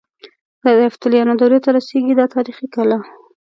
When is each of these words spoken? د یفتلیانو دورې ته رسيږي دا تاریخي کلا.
د 0.63 0.65
یفتلیانو 0.85 1.33
دورې 1.41 1.59
ته 1.63 1.69
رسيږي 1.77 2.13
دا 2.17 2.25
تاریخي 2.35 2.67
کلا. 2.75 2.97